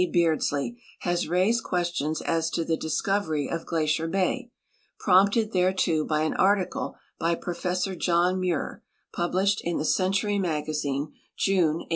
Beardslee 0.11 0.79
has 1.01 1.27
raised 1.27 1.63
questions 1.63 2.23
as 2.23 2.49
to 2.49 2.65
the 2.65 2.75
discovery 2.75 3.47
of 3.47 3.67
Glacier 3.67 4.07
bay, 4.07 4.49
prompted 4.99 5.51
thereto 5.53 6.03
by 6.03 6.21
an 6.23 6.33
article 6.33 6.95
liy 7.21 7.39
Professor 7.39 7.93
John 7.95 8.41
IMuir, 8.41 8.81
pulilished 9.13 9.61
in 9.63 9.77
the 9.77 9.85
Century 9.85 10.39
Magazine, 10.39 11.13
June, 11.37 11.85
189 11.85 11.87
5. 11.89 11.89